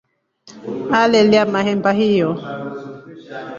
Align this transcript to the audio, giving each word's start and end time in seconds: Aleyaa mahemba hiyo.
Aleyaa 0.99 1.47
mahemba 1.57 1.91
hiyo. 2.01 2.29